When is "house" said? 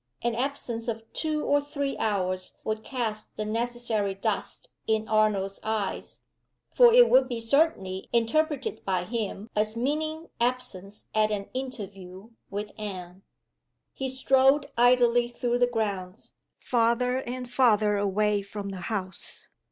18.89-19.45